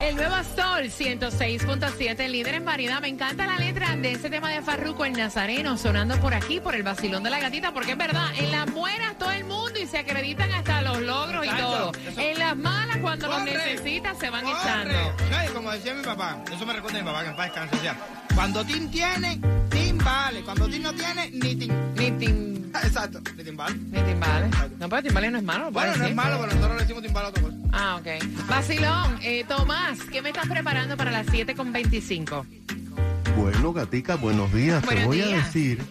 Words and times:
El 0.00 0.14
nuevo 0.14 0.36
Sol 0.54 0.84
106.7, 0.84 2.28
líder 2.28 2.54
en 2.54 2.64
variedad. 2.64 3.00
Me 3.00 3.08
encanta 3.08 3.46
la 3.46 3.56
letra 3.56 3.96
de 3.96 4.12
ese 4.12 4.30
tema 4.30 4.48
de 4.48 4.62
Farruko, 4.62 5.04
el 5.04 5.12
Nazareno, 5.14 5.76
sonando 5.76 6.20
por 6.20 6.34
aquí, 6.34 6.60
por 6.60 6.76
el 6.76 6.84
vacilón 6.84 7.24
de 7.24 7.30
la 7.30 7.40
gatita, 7.40 7.72
porque 7.74 7.92
es 7.92 7.98
verdad, 7.98 8.28
en 8.36 8.52
las 8.52 8.72
buenas 8.72 9.18
todo 9.18 9.32
el 9.32 9.42
mundo 9.42 9.76
y 9.76 9.88
se 9.88 9.98
acreditan 9.98 10.52
hasta 10.52 10.82
los 10.82 11.00
logros 11.00 11.44
y 11.44 11.48
todo. 11.48 11.90
En 12.16 12.38
las 12.38 12.56
malas, 12.56 12.98
cuando 12.98 13.26
los 13.26 13.42
necesitas, 13.42 14.16
se 14.20 14.30
van 14.30 14.46
echando. 14.46 14.94
Como 15.52 15.72
decía 15.72 15.94
mi 15.94 16.04
papá, 16.04 16.44
eso 16.52 16.64
me 16.64 16.74
recuerda 16.74 17.00
a 17.00 17.02
mi 17.02 17.08
papá, 17.08 17.22
que 17.24 17.30
en 17.30 17.36
paz 17.36 17.46
descanse, 17.46 17.76
o 17.76 17.80
sea, 17.80 17.96
cuando 18.36 18.64
Tim 18.64 18.88
tiene, 18.92 19.40
Tim 20.08 20.14
vale. 20.14 20.40
Cuando 20.42 20.68
Tim 20.68 20.82
no 20.82 20.92
tiene, 20.94 21.30
ni 21.30 21.54
Tim. 21.54 21.72
Ni 21.96 22.10
Tim. 22.12 22.72
Exacto, 22.82 23.20
ni 23.36 23.44
Tim 23.44 23.56
vale. 23.56 23.74
Ni 23.76 24.00
Timbales. 24.00 24.50
No, 24.78 24.88
pero 24.88 25.02
Timbales 25.02 25.32
no 25.32 25.38
es 25.38 25.44
malo. 25.44 25.70
Bueno, 25.70 25.96
no 25.96 26.04
es 26.04 26.14
malo, 26.14 26.38
pero 26.40 26.46
nosotros 26.54 26.76
le 26.76 26.82
decimos 26.82 27.02
Tim 27.02 27.12
vale 27.12 27.26
a 27.26 27.30
otra 27.30 27.42
cosa. 27.42 27.56
Ah, 27.72 27.96
ok. 28.00 28.46
Vacilón, 28.48 29.18
eh, 29.22 29.44
Tomás, 29.46 29.98
¿qué 30.10 30.22
me 30.22 30.30
estás 30.30 30.48
preparando 30.48 30.96
para 30.96 31.10
las 31.10 31.26
7.25? 31.26 32.46
Bueno, 33.36 33.72
Gatica, 33.72 34.16
buenos 34.16 34.52
días. 34.52 34.82
Buenos 34.84 35.02
Te 35.02 35.06
voy 35.06 35.16
días. 35.18 35.32
a 35.42 35.46
decir 35.46 35.82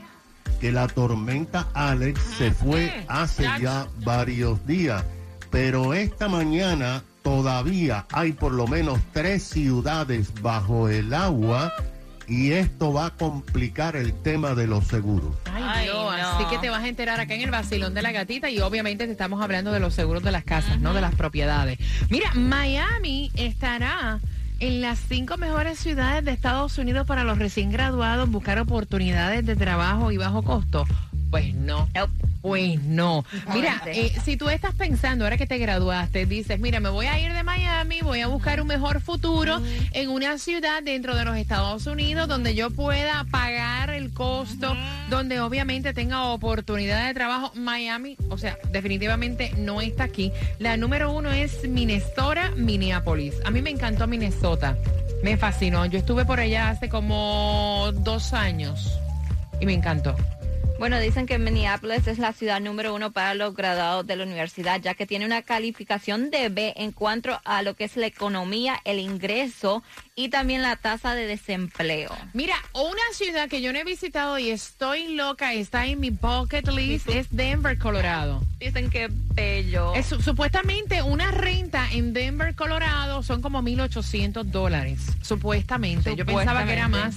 que 0.59 0.72
la 0.72 0.88
tormenta 0.88 1.67
Alex 1.75 2.20
se 2.38 2.52
fue 2.52 3.05
hace 3.08 3.44
ya. 3.44 3.59
ya 3.59 3.88
varios 4.03 4.66
días, 4.66 5.03
pero 5.52 5.94
esta 5.94 6.27
mañana 6.27 7.03
todavía 7.22 8.05
hay 8.11 8.31
por 8.31 8.53
lo 8.53 8.66
menos 8.66 8.99
tres 9.13 9.44
ciudades 9.44 10.34
bajo 10.41 10.89
el 10.89 11.13
agua 11.13 11.72
y 12.27 12.52
esto 12.52 12.91
va 12.91 13.08
a 13.08 13.09
complicar 13.12 13.95
el 13.95 14.14
tema 14.22 14.53
de 14.53 14.67
los 14.67 14.86
seguros. 14.88 15.33
Ay, 15.52 15.64
Ay, 15.66 15.86
Dios, 15.86 15.95
no. 15.95 16.11
así 16.11 16.45
que 16.50 16.58
te 16.59 16.70
vas 16.70 16.83
a 16.83 16.88
enterar 16.88 17.20
acá 17.20 17.33
en 17.33 17.42
el 17.42 17.52
vacilón 17.52 17.94
de 17.94 18.02
la 18.02 18.11
gatita 18.11 18.50
y 18.50 18.59
obviamente 18.59 19.06
te 19.06 19.11
estamos 19.11 19.42
hablando 19.42 19.72
de 19.72 19.80
los 19.80 19.94
seguros 19.94 20.23
de 20.23 20.31
las 20.31 20.44
casas, 20.44 20.80
no 20.80 20.94
de 20.94 21.02
las 21.02 21.16
propiedades. 21.16 21.80
Mira, 22.09 22.33
Miami 22.33 23.31
estará 23.36 24.20
en 24.59 24.81
las 24.81 25.00
cinco 25.08 25.38
mejores 25.38 25.80
ciudades 25.80 26.25
de 26.25 26.31
Estados 26.31 26.78
Unidos 26.78 27.05
para 27.05 27.23
los 27.23 27.38
recién 27.38 27.72
graduados 27.72 28.30
buscar 28.30 28.58
oportunidades 28.59 29.45
de 29.45 29.55
trabajo 29.55 30.11
y 30.11 30.17
bajo 30.17 30.42
costo. 30.44 30.86
Pues 31.30 31.53
no. 31.53 31.89
Nope. 31.94 32.28
Pues 32.42 32.81
no. 32.83 33.25
Mira, 33.53 33.81
eh, 33.88 34.16
si 34.23 34.38
tú 34.38 34.47
estás 34.47 34.73
pensando 34.73 35.25
ahora 35.25 35.38
que 35.38 35.47
te 35.47 35.58
graduaste, 35.58 36.25
dices, 36.25 36.59
mira, 36.59 36.80
me 36.80 36.89
voy 36.89 37.08
a 37.08 37.20
ir 37.20 37.33
de 37.33 37.44
Miami, 37.44 38.00
voy 38.02 38.22
a 38.22 38.28
buscar 38.28 38.61
un 38.61 38.67
mejor 38.67 39.02
futuro 39.02 39.59
en 39.92 40.09
una 40.09 40.38
ciudad 40.38 40.81
dentro 40.81 41.16
de 41.16 41.25
los 41.25 41.36
Estados 41.36 41.88
Unidos 41.88 42.28
donde 42.28 42.55
yo 42.55 42.70
pueda 42.70 43.25
pagar 43.25 43.89
el 43.89 44.14
costo, 44.14 44.75
donde 45.09 45.42
obviamente 45.42 45.94
tenga 45.94 46.25
oportunidad 46.25 47.08
de 47.08 47.14
trabajo. 47.14 47.52
Miami, 47.55 48.16
o 48.30 48.38
sea, 48.38 48.58
definitivamente 48.72 49.52
no 49.58 49.81
está 49.81 50.05
aquí. 50.05 50.31
La 50.59 50.78
número 50.78 51.11
uno 51.11 51.31
es 51.31 51.67
Minnesota, 51.67 52.52
Minneapolis. 52.55 53.36
A 53.44 53.52
mí 53.52 53.61
me 53.61 53.72
encantó 53.72 54.08
Minnesota. 54.08 54.78
Me 55.23 55.36
fascinó. 55.36 55.86
Yo 55.88 56.00
estuve 56.00 56.23
por 56.23 56.39
allá 56.39 56.70
hace 56.70 56.88
como 56.88 57.92
dos 57.94 58.33
años 58.33 58.98
y 59.59 59.66
me 59.66 59.73
encantó. 59.73 60.16
Bueno, 60.80 61.00
dicen 61.00 61.25
que 61.25 61.39
Minneapolis 61.39 62.06
es 62.08 62.20
la 62.20 62.33
ciudad 62.33 62.61
número 62.61 62.94
uno 62.94 63.11
para 63.11 63.33
los 63.33 63.56
graduados 63.56 64.06
de 64.06 64.16
la 64.16 64.23
universidad, 64.25 64.80
ya 64.80 64.94
que 64.94 65.08
tiene 65.08 65.25
una 65.25 65.42
calificación 65.42 66.30
de 66.30 66.50
B 66.50 66.73
en 66.78 66.92
cuanto 66.92 67.42
a 67.45 67.64
lo 67.64 67.73
que 67.75 67.83
es 67.86 67.97
la 67.97 68.06
economía, 68.06 68.80
el 68.86 69.00
ingreso 69.00 69.81
y 70.16 70.30
también 70.30 70.61
la 70.61 70.75
tasa 70.75 71.16
de 71.16 71.25
desempleo. 71.25 72.16
Mira, 72.33 72.53
una 72.75 73.02
ciudad 73.14 73.50
que 73.50 73.64
yo 73.64 73.73
no 73.73 73.80
he 73.80 73.83
visitado 73.86 74.38
y 74.38 74.52
estoy 74.52 75.16
loca, 75.16 75.52
está 75.53 75.88
en 75.88 76.00
mi 76.00 76.11
bucket 76.11 76.67
list, 76.67 77.09
es 77.09 77.25
Denver, 77.31 77.80
Colorado. 77.80 78.44
Dicen 78.59 78.92
que 78.92 79.09
bello. 79.33 79.95
Es, 79.95 80.05
su- 80.05 80.21
supuestamente 80.21 81.02
una 81.02 81.32
renta 81.32 81.88
en 81.92 82.14
Denver, 82.14 82.54
Colorado, 82.54 83.23
son 83.23 83.42
como 83.42 83.64
1.800 83.64 84.44
dólares. 84.44 84.99
Supuestamente. 85.23 86.15
Yo 86.15 86.23
pensaba 86.23 86.65
que 86.65 86.73
era 86.73 86.88
más 86.88 87.15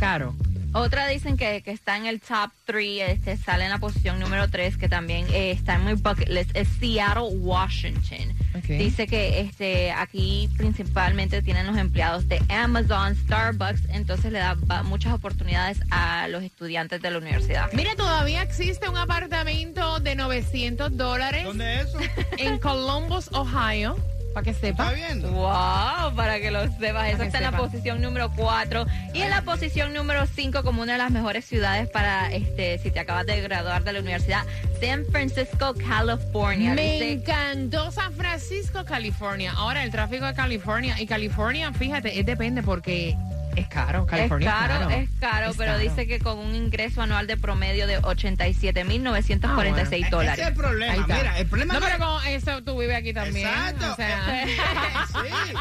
caro. 0.00 0.34
Otra 0.78 1.08
dicen 1.08 1.36
que, 1.36 1.60
que 1.62 1.72
está 1.72 1.96
en 1.96 2.06
el 2.06 2.20
top 2.20 2.52
3, 2.64 3.10
este, 3.10 3.36
sale 3.36 3.64
en 3.64 3.70
la 3.70 3.78
posición 3.78 4.20
número 4.20 4.48
3, 4.48 4.76
que 4.76 4.88
también 4.88 5.26
eh, 5.32 5.50
está 5.50 5.74
en 5.74 5.84
mi 5.84 5.94
bucket 5.94 6.28
list, 6.28 6.50
es 6.54 6.68
Seattle, 6.78 7.36
Washington. 7.40 8.32
Ok. 8.54 8.64
Dice 8.64 9.08
que 9.08 9.40
este 9.40 9.90
aquí 9.90 10.48
principalmente 10.56 11.42
tienen 11.42 11.66
los 11.66 11.76
empleados 11.76 12.28
de 12.28 12.40
Amazon, 12.48 13.16
Starbucks, 13.16 13.88
entonces 13.88 14.30
le 14.30 14.38
da 14.38 14.54
muchas 14.84 15.12
oportunidades 15.14 15.80
a 15.90 16.28
los 16.28 16.44
estudiantes 16.44 17.02
de 17.02 17.10
la 17.10 17.18
universidad. 17.18 17.72
Mira, 17.72 17.96
todavía 17.96 18.42
existe 18.42 18.88
un 18.88 18.96
apartamento 18.96 19.98
de 19.98 20.14
900 20.14 20.96
dólares 20.96 21.44
¿Dónde 21.44 21.80
es 21.80 21.88
eso? 21.88 21.98
en 22.38 22.58
Columbus, 22.58 23.30
Ohio, 23.32 23.96
para 24.34 24.44
que 24.44 24.50
¿Está 24.50 24.66
sepa. 24.68 24.92
viendo? 24.92 25.30
Wow, 25.32 26.14
para 26.14 26.38
que 26.40 26.50
lo 26.50 26.62
sepas, 26.78 27.08
eso 27.08 27.18
que 27.18 27.24
está 27.26 27.38
en 27.38 27.44
la 27.44 27.56
posición 27.56 28.00
número 28.00 28.30
4 28.36 28.86
y 29.14 29.22
en 29.22 29.30
la 29.30 29.42
posición 29.42 29.92
número 29.92 30.26
5 30.26 30.62
como 30.62 30.82
una 30.82 30.92
de 30.92 30.98
las 30.98 31.10
mejores 31.10 31.44
ciudades 31.44 31.88
para 31.88 32.30
este 32.32 32.78
si 32.78 32.90
te 32.90 33.00
acabas 33.00 33.26
de 33.26 33.40
graduar 33.40 33.84
de 33.84 33.92
la 33.92 34.00
universidad, 34.00 34.42
San 34.80 35.04
Francisco, 35.10 35.74
California. 35.74 36.74
Me 36.74 36.92
Dice- 36.94 37.12
encantó 37.12 37.90
San 37.90 38.12
Francisco, 38.14 38.84
California. 38.84 39.52
Ahora, 39.56 39.82
el 39.82 39.90
tráfico 39.90 40.26
de 40.26 40.34
California. 40.34 41.00
Y 41.00 41.06
California, 41.06 41.72
fíjate, 41.72 42.18
es 42.20 42.26
depende 42.26 42.62
porque 42.62 43.16
es 43.58 43.68
caro. 43.68 44.04
es 44.04 44.10
California 44.10 44.50
caro, 44.50 44.90
es 44.90 45.08
caro, 45.20 45.50
Es 45.50 45.56
pero 45.56 45.72
caro. 45.72 45.78
dice 45.82 46.06
que 46.06 46.18
con 46.20 46.38
un 46.38 46.54
ingreso 46.54 47.02
anual 47.02 47.26
de 47.26 47.36
promedio 47.36 47.86
de 47.86 48.00
87.946 48.02 49.40
Ah, 49.44 49.54
bueno. 49.54 49.76
Ese 49.78 49.98
es 49.98 50.10
dólares. 50.10 50.46
el 50.46 50.54
problema. 50.54 51.06
Mira, 51.06 51.38
el 51.38 51.46
problema 51.46 51.74
No, 51.74 51.80
no 51.80 51.86
pero 51.86 51.98
con 51.98 52.26
eso 52.26 52.62
tú 52.64 52.78
vives 52.80 52.96
aquí 52.96 53.12
también. 53.12 53.46
Exacto. 53.48 53.92
O 53.92 53.96
sea, 53.96 54.44
sí. 55.06 55.54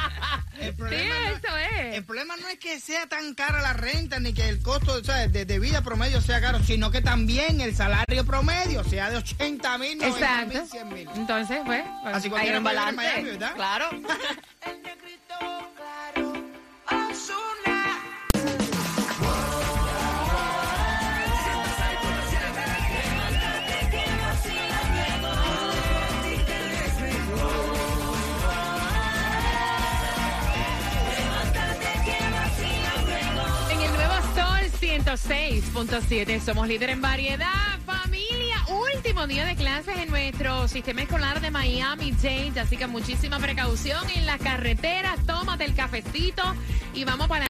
El 0.60 0.66
sí, 0.70 0.72
problema, 0.78 1.16
no, 1.16 1.38
eso 1.38 1.58
es. 1.58 1.96
el 1.96 2.04
problema 2.04 2.36
no 2.38 2.48
es 2.50 2.58
que 2.58 2.80
sea 2.80 3.06
tan 3.08 3.34
cara 3.36 3.62
la 3.62 3.74
renta 3.74 4.20
ni 4.20 4.34
que 4.34 4.50
el 4.50 4.60
costo 4.62 4.94
o 4.94 5.04
sea, 5.04 5.28
de, 5.28 5.46
de 5.46 5.60
vida 5.60 5.82
promedio 5.84 6.20
sea 6.22 6.42
caro, 6.42 6.64
sino 6.64 6.90
que 6.90 7.02
también 7.02 7.62
el 7.62 7.76
salario 7.76 8.26
promedio 8.26 8.84
sea 8.84 9.10
de 9.12 9.18
80 9.18 9.78
mil, 9.78 9.98
90 10.00 10.08
Exacto. 10.20 10.60
mil, 10.60 10.68
100 10.70 10.90
mil. 10.94 11.10
Entonces, 11.16 11.60
pues. 11.66 11.84
pues, 12.04 12.16
Así 12.16 12.26
Hay 12.26 12.30
cualquiera 12.32 12.60
un 12.60 12.64
claro. 13.56 13.90
106.7 35.08 36.42
somos 36.42 36.68
líder 36.68 36.90
en 36.90 37.02
variedad. 37.02 37.80
Familia, 37.86 38.58
último 38.94 39.26
día 39.26 39.46
de 39.46 39.56
clases 39.56 39.96
en 40.00 40.10
nuestro 40.10 40.68
sistema 40.68 41.04
escolar 41.04 41.40
de 41.40 41.50
Miami-Dade. 41.50 42.60
Así 42.60 42.76
que 42.76 42.88
muchísima 42.88 43.40
precaución 43.40 44.04
en 44.14 44.26
las 44.26 44.38
carreteras. 44.42 45.26
Tómate 45.26 45.64
el 45.64 45.76
cafecito 45.76 46.44
y 46.94 47.06
vamos. 47.06 47.30
Para, 47.30 47.48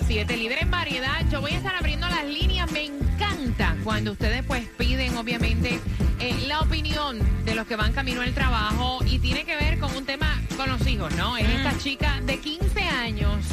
106.7, 0.00 0.36
líder 0.36 0.62
en 0.62 0.70
variedad, 0.70 1.24
yo 1.30 1.40
voy 1.40 1.52
a 1.52 1.56
estar 1.56 1.74
abriendo 1.74 2.06
las 2.08 2.24
líneas. 2.24 2.70
Me 2.72 2.84
encanta 2.84 3.76
cuando 3.84 4.12
ustedes 4.12 4.44
pues 4.44 4.66
piden, 4.76 5.16
obviamente, 5.16 5.80
eh, 6.20 6.34
la 6.46 6.60
opinión 6.60 7.18
de 7.44 7.54
los 7.54 7.66
que 7.66 7.76
van 7.76 7.92
camino 7.92 8.20
al 8.20 8.34
trabajo 8.34 8.98
y 9.04 9.18
tiene 9.18 9.44
que 9.44 9.56
ver 9.56 9.78
con 9.78 9.94
un 9.96 10.04
tema 10.04 10.40
con 10.56 10.68
los 10.68 10.86
hijos, 10.86 11.14
¿no? 11.14 11.36
Es 11.36 11.48
esta 11.48 11.76
chica 11.78 12.20
de 12.24 12.38
15 12.38 12.80
años 12.82 13.44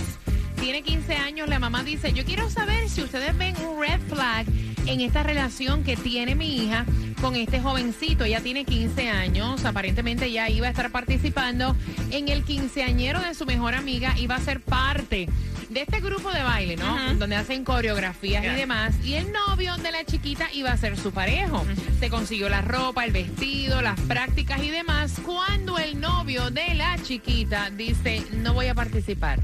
tiene 0.66 0.82
15 0.82 1.16
años, 1.18 1.48
la 1.48 1.60
mamá 1.60 1.84
dice, 1.84 2.12
yo 2.12 2.26
quiero 2.26 2.50
saber 2.50 2.90
si 2.90 3.04
ustedes 3.04 3.38
ven 3.38 3.56
un 3.58 3.80
red 3.80 4.00
flag 4.10 4.48
en 4.88 5.00
esta 5.00 5.22
relación 5.22 5.84
que 5.84 5.96
tiene 5.96 6.34
mi 6.34 6.58
hija 6.58 6.86
con 7.22 7.36
este 7.36 7.60
jovencito. 7.60 8.24
Ella 8.24 8.42
tiene 8.42 8.66
15 8.66 9.10
años, 9.10 9.64
aparentemente 9.64 10.32
ya 10.32 10.50
iba 10.50 10.66
a 10.66 10.72
estar 10.72 10.90
participando 10.90 11.76
en 12.10 12.30
el 12.30 12.44
quinceañero 12.44 13.20
de 13.20 13.36
su 13.36 13.46
mejor 13.46 13.76
amiga, 13.76 14.18
iba 14.18 14.34
a 14.34 14.40
ser 14.40 14.60
parte 14.60 15.30
de 15.76 15.82
este 15.82 16.00
grupo 16.00 16.32
de 16.32 16.42
baile, 16.42 16.78
¿no? 16.78 17.16
Donde 17.16 17.36
hacen 17.36 17.66
coreografías 17.66 18.46
y 18.46 18.48
demás. 18.48 18.96
Y 19.04 19.16
el 19.16 19.34
novio 19.34 19.76
de 19.76 19.92
la 19.92 20.06
chiquita 20.06 20.48
iba 20.54 20.72
a 20.72 20.78
ser 20.78 20.98
su 20.98 21.12
parejo. 21.12 21.66
Se 22.00 22.10
consiguió 22.10 22.48
la 22.48 22.62
ropa, 22.62 23.04
el 23.04 23.12
vestido, 23.12 23.82
las 23.82 24.00
prácticas 24.00 24.64
y 24.64 24.70
demás. 24.70 25.20
Cuando 25.26 25.78
el 25.78 26.00
novio 26.00 26.50
de 26.50 26.76
la 26.76 26.98
chiquita 27.04 27.72
dice, 27.72 28.24
no 28.32 28.54
voy 28.54 28.68
a 28.68 28.74
participar. 28.74 29.42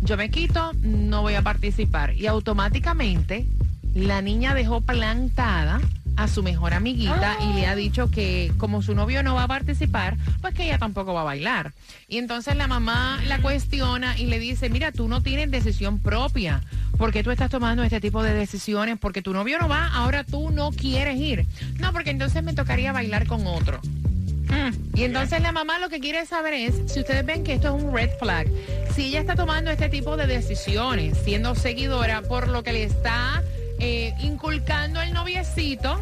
Yo 0.00 0.16
me 0.16 0.28
quito, 0.28 0.72
no 0.82 1.22
voy 1.22 1.34
a 1.34 1.42
participar. 1.42 2.14
Y 2.14 2.26
automáticamente 2.26 3.46
la 3.94 4.22
niña 4.22 4.54
dejó 4.54 4.80
plantada 4.80 5.80
a 6.16 6.28
su 6.28 6.42
mejor 6.42 6.74
amiguita 6.74 7.36
y 7.40 7.54
le 7.54 7.66
ha 7.66 7.74
dicho 7.74 8.10
que 8.10 8.52
como 8.58 8.82
su 8.82 8.94
novio 8.94 9.22
no 9.22 9.34
va 9.34 9.44
a 9.44 9.48
participar, 9.48 10.16
pues 10.40 10.54
que 10.54 10.64
ella 10.64 10.78
tampoco 10.78 11.12
va 11.12 11.22
a 11.22 11.24
bailar. 11.24 11.72
Y 12.08 12.18
entonces 12.18 12.56
la 12.56 12.68
mamá 12.68 13.20
la 13.26 13.40
cuestiona 13.40 14.18
y 14.18 14.26
le 14.26 14.38
dice, 14.38 14.70
mira, 14.70 14.92
tú 14.92 15.08
no 15.08 15.22
tienes 15.22 15.50
decisión 15.50 15.98
propia. 15.98 16.62
¿Por 16.96 17.12
qué 17.12 17.22
tú 17.22 17.30
estás 17.30 17.50
tomando 17.50 17.82
este 17.82 18.00
tipo 18.00 18.22
de 18.22 18.34
decisiones? 18.34 18.98
Porque 18.98 19.22
tu 19.22 19.32
novio 19.32 19.58
no 19.58 19.68
va, 19.68 19.88
ahora 19.88 20.24
tú 20.24 20.50
no 20.50 20.70
quieres 20.70 21.16
ir. 21.16 21.46
No, 21.78 21.92
porque 21.92 22.10
entonces 22.10 22.42
me 22.42 22.54
tocaría 22.54 22.92
bailar 22.92 23.26
con 23.26 23.46
otro. 23.46 23.80
Mm. 23.82 24.96
Y 24.98 25.04
entonces 25.04 25.40
la 25.42 25.52
mamá 25.52 25.78
lo 25.78 25.88
que 25.88 25.98
quiere 25.98 26.26
saber 26.26 26.54
es 26.54 26.74
si 26.86 27.00
ustedes 27.00 27.26
ven 27.26 27.42
que 27.42 27.54
esto 27.54 27.76
es 27.76 27.82
un 27.82 27.92
red 27.92 28.10
flag, 28.20 28.46
si 28.94 29.06
ella 29.06 29.20
está 29.20 29.34
tomando 29.34 29.70
este 29.70 29.88
tipo 29.88 30.16
de 30.16 30.26
decisiones, 30.26 31.18
siendo 31.24 31.54
seguidora 31.56 32.22
por 32.22 32.48
lo 32.48 32.62
que 32.62 32.72
le 32.72 32.84
está 32.84 33.42
inculcando 34.54 35.02
el 35.02 35.12
noviecito, 35.12 35.98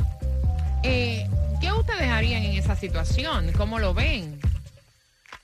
eh, 0.83 1.27
¿qué 1.61 1.73
ustedes 1.73 2.11
harían 2.11 2.43
en 2.43 2.53
esa 2.59 2.77
situación? 2.77 3.51
¿Cómo 3.57 3.79
lo 3.79 3.95
ven? 3.95 4.39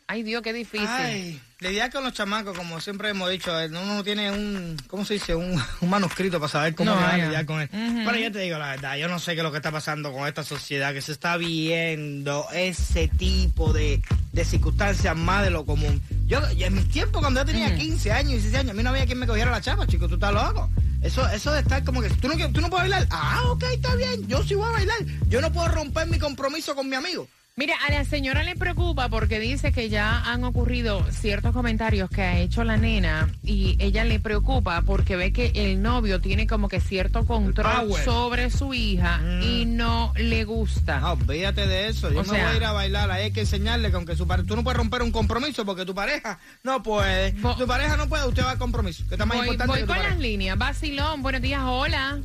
Ay, 0.07 0.23
Dios, 0.23 0.43
qué 0.43 0.53
difícil. 0.53 0.87
Ay, 0.87 1.41
la 1.61 1.71
idea 1.71 1.89
con 1.91 2.05
los 2.05 2.13
chamacos, 2.13 2.57
como 2.57 2.81
siempre 2.81 3.09
hemos 3.09 3.31
dicho, 3.31 3.59
eh, 3.59 3.67
uno 3.69 3.85
no 3.97 4.05
tiene 4.05 4.31
un, 4.31 4.77
¿cómo 4.89 5.07
se 5.07 5.15
dice? 5.15 5.35
Un, 5.35 5.59
un 5.81 5.89
manuscrito 5.91 6.39
para 6.39 6.51
saber 6.53 6.75
cómo 6.75 6.91
No, 6.91 6.97
va 7.01 7.15
a 7.15 7.17
ya. 7.19 7.25
lidiar 7.27 7.47
con 7.47 7.63
él. 7.63 7.69
Pero 7.73 8.17
yo 8.19 8.31
te 8.31 8.41
digo 8.41 8.59
la 8.59 8.69
verdad, 8.73 8.97
yo 8.99 9.09
no 9.09 9.19
sé 9.19 9.33
qué 9.33 9.39
es 9.41 9.45
lo 9.45 9.51
que 9.53 9.57
está 9.59 9.73
pasando 9.73 10.13
con 10.13 10.29
esta 10.29 10.45
sociedad, 10.45 10.93
que 10.93 11.01
se 11.01 11.13
está 11.13 11.39
viendo 11.39 12.47
ese 12.53 13.09
tipo 13.09 13.73
de, 13.73 14.03
de 14.33 14.45
circunstancias 14.45 15.17
más 15.17 15.45
de 15.45 15.51
lo 15.51 15.65
común. 15.65 16.03
Yo, 16.29 16.53
yo 16.53 16.67
en 16.67 16.75
mis 16.75 16.89
tiempos, 16.91 17.23
cuando 17.23 17.41
yo 17.41 17.47
tenía 17.47 17.75
15 17.75 18.13
años, 18.13 18.33
16 18.33 18.55
años, 18.57 18.71
a 18.73 18.75
mí 18.75 18.83
no 18.83 18.91
había 18.91 19.07
quien 19.07 19.19
me 19.19 19.27
cogiera 19.27 19.51
la 19.51 19.63
chapa, 19.63 19.87
chico, 19.87 20.09
tú 20.09 20.15
estás 20.15 20.35
loco. 20.35 20.69
Eso, 21.01 21.27
eso 21.29 21.53
de 21.53 21.61
estar 21.61 21.83
como 21.85 22.03
que, 22.03 22.11
¿tú 22.11 22.29
no, 22.29 22.35
tú 22.53 22.61
no 22.61 22.69
puedes 22.69 22.91
bailar. 22.91 23.09
Ah, 23.11 23.45
ok, 23.47 23.63
está 23.73 23.95
bien, 23.95 24.29
yo 24.29 24.43
sí 24.43 24.55
voy 24.55 24.69
a 24.69 24.73
bailar. 24.73 24.99
Yo 25.29 25.41
no 25.41 25.51
puedo 25.51 25.69
romper 25.69 26.07
mi 26.07 26.19
compromiso 26.19 26.75
con 26.75 26.87
mi 26.87 26.97
amigo. 26.97 27.27
Mira, 27.59 27.75
a 27.89 27.91
la 27.91 28.05
señora 28.05 28.45
le 28.45 28.55
preocupa 28.55 29.09
porque 29.09 29.41
dice 29.41 29.73
que 29.73 29.89
ya 29.89 30.23
han 30.23 30.45
ocurrido 30.45 31.05
ciertos 31.11 31.53
comentarios 31.53 32.09
que 32.09 32.23
ha 32.23 32.39
hecho 32.39 32.63
la 32.63 32.77
nena 32.77 33.29
y 33.43 33.75
ella 33.81 34.05
le 34.05 34.21
preocupa 34.21 34.83
porque 34.83 35.17
ve 35.17 35.33
que 35.33 35.51
el 35.57 35.83
novio 35.83 36.21
tiene 36.21 36.47
como 36.47 36.69
que 36.69 36.81
cierto 36.81 37.27
control 37.27 37.93
sobre 38.05 38.51
su 38.51 38.75
hija 38.75 39.21
y 39.43 39.65
no 39.67 40.13
le 40.17 40.45
gusta. 40.45 41.01
No, 41.01 41.15
olvídate 41.15 41.67
de 41.67 41.89
eso. 41.89 42.13
Yo 42.13 42.21
O 42.21 42.23
me 42.23 42.29
sea- 42.29 42.45
voy 42.45 42.55
a 42.55 42.57
ir 42.59 42.65
a 42.65 42.71
bailar. 42.73 43.11
Hay 43.11 43.33
que 43.33 43.41
enseñarle 43.41 43.91
que 43.91 43.97
aunque 43.97 44.15
su 44.15 44.25
pare- 44.29 44.45
tú 44.45 44.55
no 44.55 44.63
puedes 44.63 44.77
romper 44.77 45.03
un 45.03 45.11
compromiso 45.11 45.65
porque 45.67 45.85
tu 45.85 45.97
pareja 45.97 46.39
no 46.63 46.81
puede. 46.85 47.33
Tu 47.33 47.67
pareja 47.67 47.97
no 47.97 48.09
puede, 48.09 48.25
usted 48.29 48.45
va 48.45 48.53
al 48.53 48.59
compromiso. 48.59 49.03
Que 49.09 49.17
está 49.17 49.27
más 49.27 49.37
Voy, 49.37 49.47
importante 49.49 49.71
voy 49.73 49.79
que 49.81 49.83
tu 49.83 49.89
con 49.89 49.97
las 49.97 50.05
pareja. 50.07 50.23
líneas. 50.23 50.57
Basilón, 50.59 51.23
buenos 51.23 51.43
días, 51.43 51.63
hola. 51.65 52.21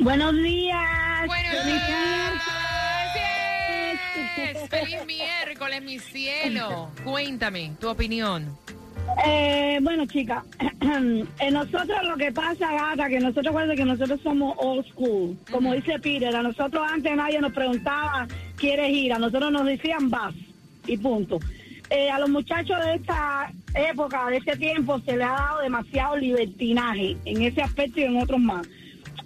Buenos 0.00 0.34
días. 0.42 1.26
Buenos 1.26 1.66
días. 1.66 2.32
Feliz 4.72 5.04
miércoles, 5.06 5.82
mi 5.82 5.98
cielo. 5.98 6.90
Cuéntame 7.04 7.72
tu 7.78 7.90
opinión. 7.90 8.56
Eh, 9.26 9.78
bueno, 9.82 10.06
chica, 10.06 10.42
en 10.80 11.28
nosotros 11.52 11.98
lo 12.08 12.16
que 12.16 12.32
pasa, 12.32 12.72
gata, 12.72 13.06
que 13.10 13.20
nosotros 13.20 13.54
que 13.76 13.84
nosotros 13.84 14.18
somos 14.22 14.56
old 14.56 14.86
school. 14.88 15.36
Como 15.50 15.74
dice 15.74 15.98
Peter, 15.98 16.34
a 16.34 16.42
nosotros 16.42 16.82
antes 16.90 17.14
nadie 17.14 17.38
nos 17.38 17.52
preguntaba, 17.52 18.26
¿quieres 18.56 18.88
ir? 18.88 19.12
A 19.12 19.18
nosotros 19.18 19.52
nos 19.52 19.66
decían, 19.66 20.08
vas, 20.08 20.34
y 20.86 20.96
punto. 20.96 21.38
Eh, 21.90 22.10
a 22.10 22.18
los 22.18 22.30
muchachos 22.30 22.82
de 22.82 22.94
esta 22.94 23.52
época, 23.74 24.28
de 24.28 24.38
este 24.38 24.56
tiempo, 24.56 24.98
se 25.00 25.18
le 25.18 25.24
ha 25.24 25.32
dado 25.32 25.60
demasiado 25.60 26.16
libertinaje 26.16 27.18
en 27.26 27.42
ese 27.42 27.60
aspecto 27.60 28.00
y 28.00 28.04
en 28.04 28.16
otros 28.16 28.40
más. 28.40 28.66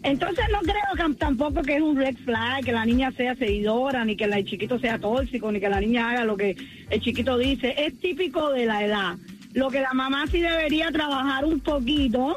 Entonces 0.03 0.45
no 0.53 0.61
creo 0.61 1.09
que 1.09 1.15
tampoco 1.15 1.63
que 1.63 1.77
es 1.77 1.83
un 1.83 1.97
red 1.97 2.17
flag, 2.17 2.65
que 2.65 2.73
la 2.73 2.85
niña 2.85 3.11
sea 3.13 3.35
seguidora, 3.35 4.05
ni 4.05 4.17
que 4.17 4.25
el 4.25 4.45
chiquito 4.45 4.79
sea 4.79 4.99
tóxico, 4.99 5.51
ni 5.51 5.61
que 5.61 5.69
la 5.69 5.81
niña 5.81 6.11
haga 6.11 6.25
lo 6.25 6.37
que 6.37 6.57
el 6.91 7.01
chiquito 7.01 7.37
dice. 7.39 7.75
Es 7.77 7.99
típico 7.99 8.51
de 8.51 8.67
la 8.67 8.85
edad. 8.85 9.17
Lo 9.53 9.71
que 9.71 9.81
la 9.81 9.95
mamá 9.95 10.27
sí 10.27 10.41
debería 10.41 10.91
trabajar 10.91 11.45
un 11.45 11.61
poquito, 11.61 12.37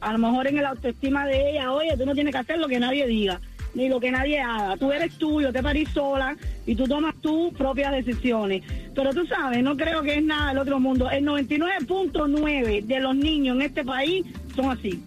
a 0.00 0.12
lo 0.12 0.18
mejor 0.18 0.48
en 0.48 0.58
el 0.58 0.66
autoestima 0.66 1.26
de 1.26 1.52
ella, 1.52 1.72
oye, 1.72 1.96
tú 1.96 2.04
no 2.04 2.14
tienes 2.14 2.32
que 2.32 2.38
hacer 2.38 2.58
lo 2.58 2.68
que 2.68 2.80
nadie 2.80 3.06
diga, 3.06 3.40
ni 3.74 3.88
lo 3.88 4.00
que 4.00 4.10
nadie 4.10 4.40
haga. 4.40 4.76
Tú 4.76 4.90
eres 4.90 5.16
tuyo, 5.16 5.52
te 5.52 5.62
parís 5.62 5.88
sola 5.94 6.36
y 6.66 6.74
tú 6.74 6.88
tomas 6.88 7.14
tus 7.22 7.54
propias 7.54 7.92
decisiones. 7.92 8.62
Pero 8.94 9.14
tú 9.14 9.26
sabes, 9.26 9.62
no 9.62 9.76
creo 9.76 10.02
que 10.02 10.16
es 10.16 10.24
nada 10.24 10.48
del 10.48 10.58
otro 10.58 10.80
mundo. 10.80 11.08
El 11.10 11.24
99.9 11.24 12.84
de 12.84 13.00
los 13.00 13.14
niños 13.14 13.56
en 13.56 13.62
este 13.62 13.84
país 13.84 14.26
son 14.54 14.70
así. 14.70 15.00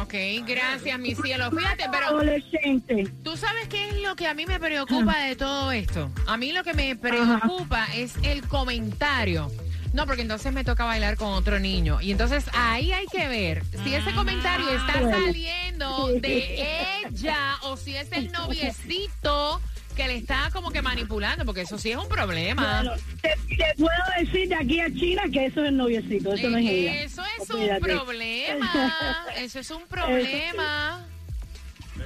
Ok, 0.00 0.14
gracias, 0.46 0.98
mi 0.98 1.14
cielo. 1.14 1.50
Fíjate, 1.50 1.84
pero 1.90 2.06
Adolescentes. 2.06 3.10
tú 3.22 3.36
sabes 3.36 3.68
qué 3.68 3.90
es 3.90 4.02
lo 4.02 4.16
que 4.16 4.26
a 4.26 4.34
mí 4.34 4.46
me 4.46 4.58
preocupa 4.58 5.18
de 5.24 5.36
todo 5.36 5.72
esto. 5.72 6.10
A 6.26 6.36
mí 6.36 6.52
lo 6.52 6.64
que 6.64 6.74
me 6.74 6.96
preocupa 6.96 7.86
es 7.94 8.14
el 8.22 8.46
comentario. 8.48 9.50
No, 9.92 10.06
porque 10.06 10.22
entonces 10.22 10.52
me 10.54 10.64
toca 10.64 10.84
bailar 10.84 11.16
con 11.16 11.28
otro 11.28 11.58
niño. 11.60 12.00
Y 12.00 12.12
entonces 12.12 12.44
ahí 12.54 12.92
hay 12.92 13.06
que 13.06 13.28
ver 13.28 13.62
si 13.84 13.94
ese 13.94 14.12
comentario 14.14 14.70
está 14.70 14.94
saliendo 15.10 16.08
de 16.14 17.02
ella 17.04 17.56
o 17.62 17.76
si 17.76 17.96
es 17.96 18.10
el 18.12 18.32
noviecito 18.32 19.60
que 19.96 20.06
le 20.08 20.16
está 20.16 20.50
como 20.52 20.70
que 20.70 20.82
manipulando, 20.82 21.44
porque 21.44 21.62
eso 21.62 21.78
sí 21.78 21.90
es 21.92 21.96
un 21.96 22.08
problema. 22.08 22.82
Bueno, 22.82 22.92
te, 23.20 23.28
te 23.56 23.74
puedo 23.76 23.90
decir 24.18 24.48
de 24.48 24.54
aquí 24.54 24.80
a 24.80 24.86
China 24.92 25.22
que 25.32 25.46
eso 25.46 25.60
es 25.62 25.68
el 25.68 25.76
noviecito, 25.76 26.32
eso 26.32 26.48
no 26.50 26.58
es 26.58 26.66
ella. 26.66 27.02
Eso 27.02 27.22
es 27.40 27.50
un 27.50 27.78
problema. 27.80 29.26
Eso 29.36 29.58
es 29.60 29.70
un 29.70 29.82
problema. 29.86 31.06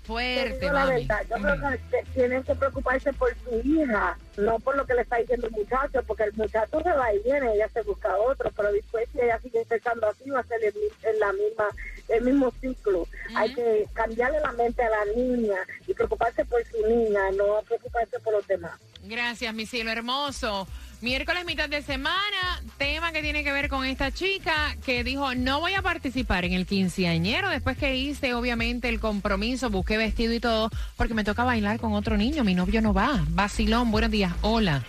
Fuerte, 0.09 0.71
mami. 0.71 1.07
Yo 1.29 1.35
creo 1.35 1.79
que 1.91 2.03
tienen 2.15 2.41
que 2.41 2.55
preocuparse 2.55 3.13
por 3.13 3.29
su 3.43 3.61
hija, 3.63 4.17
no 4.37 4.57
por 4.57 4.75
lo 4.75 4.83
que 4.87 4.95
le 4.95 5.01
está 5.01 5.17
diciendo 5.17 5.45
el 5.45 5.53
muchacho, 5.53 6.01
porque 6.07 6.23
el 6.23 6.33
muchacho 6.33 6.81
se 6.81 6.91
va 6.91 7.13
y 7.13 7.19
viene, 7.19 7.53
ella 7.53 7.69
se 7.71 7.83
busca 7.83 8.17
otro, 8.17 8.51
pero 8.57 8.71
después 8.71 9.07
si 9.11 9.21
ella 9.21 9.39
sigue 9.39 9.63
pensando 9.69 10.07
así, 10.07 10.27
va 10.31 10.39
a 10.39 10.43
ser 10.45 10.63
el, 10.63 10.73
en 11.03 11.19
la 11.19 11.31
misma, 11.31 11.65
el 12.07 12.23
mismo 12.23 12.51
ciclo. 12.59 13.07
Hay 13.35 13.53
que 13.53 13.87
cambiarle 13.93 14.39
la 14.39 14.51
mente 14.53 14.81
a 14.81 14.89
la 14.89 15.05
niña 15.15 15.57
y 15.85 15.93
preocuparse 15.93 16.43
por 16.43 16.65
su 16.65 16.87
niña, 16.87 17.29
no 17.37 17.61
preocuparse 17.67 18.19
por 18.19 18.33
los 18.33 18.47
demás. 18.47 18.79
Gracias, 19.03 19.53
mi 19.53 19.67
cielo 19.67 19.91
hermoso. 19.91 20.67
Miércoles, 21.01 21.45
mitad 21.45 21.69
de 21.69 21.81
semana, 21.81 22.61
tema 22.77 23.13
que 23.13 23.21
tiene 23.21 23.41
que 23.41 23.53
ver 23.53 23.69
con 23.69 23.85
esta 23.85 24.11
chica 24.11 24.75
que 24.85 25.05
dijo, 25.05 25.33
no 25.33 25.61
voy 25.61 25.73
a 25.73 25.81
participar 25.81 26.43
en 26.43 26.51
el 26.51 26.65
quinceañero 26.65 27.47
después 27.49 27.77
que 27.77 27.95
hice, 27.95 28.33
obviamente, 28.33 28.89
el 28.89 28.99
compromiso, 28.99 29.69
busqué 29.69 29.97
vestido 29.97 30.33
y 30.33 30.41
todo, 30.41 30.69
porque 30.97 31.13
me 31.13 31.23
toca 31.23 31.45
bailar 31.45 31.79
con 31.79 31.93
otro 31.93 32.17
niño, 32.17 32.43
mi 32.43 32.53
novio 32.53 32.81
no 32.81 32.93
va. 32.93 33.23
Vacilón, 33.29 33.91
buenos 33.91 34.11
días, 34.11 34.33
hola. 34.41 34.83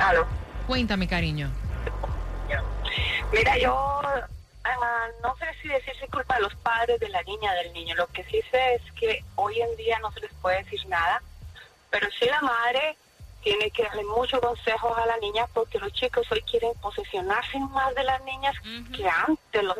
Aló. 0.00 0.28
Cuéntame, 0.68 1.08
cariño. 1.08 1.50
Mira, 3.32 3.58
yo 3.58 3.74
ah, 3.74 5.06
no 5.24 5.36
sé 5.38 5.46
si 5.60 5.66
decir 5.66 5.92
si 5.98 6.04
es 6.04 6.10
culpa 6.10 6.36
de 6.36 6.42
los 6.42 6.54
padres 6.54 7.00
de 7.00 7.08
la 7.08 7.22
niña 7.24 7.52
del 7.54 7.72
niño. 7.72 7.96
Lo 7.96 8.06
que 8.06 8.22
sí 8.24 8.40
sé 8.48 8.74
es 8.76 8.92
que 8.92 9.24
hoy 9.34 9.60
en 9.60 9.76
día 9.76 9.98
no 9.98 10.12
se 10.12 10.20
les 10.20 10.32
puede 10.34 10.62
decir 10.62 10.86
nada 10.86 11.20
Pero 11.90 12.06
sí 12.20 12.26
la 12.26 12.40
madre 12.42 12.96
tiene 13.42 13.70
que 13.70 13.82
darle 13.82 14.04
muchos 14.04 14.40
consejos 14.40 14.96
a 14.96 15.06
la 15.06 15.16
niña 15.18 15.46
porque 15.52 15.78
los 15.78 15.92
chicos 15.92 16.26
hoy 16.30 16.42
quieren 16.42 16.72
posesionarse 16.80 17.58
más 17.58 17.94
de 17.94 18.04
las 18.04 18.22
niñas 18.24 18.54
que 18.94 19.06
antes 19.08 19.62
los 19.62 19.76